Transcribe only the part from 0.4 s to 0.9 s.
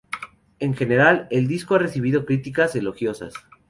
En